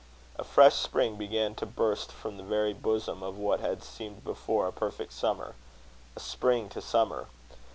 [0.35, 4.65] A fresh spring began to burst from the very bosom of what had seemed before
[4.65, 5.53] a perfect summer.
[6.15, 7.27] A spring to summer!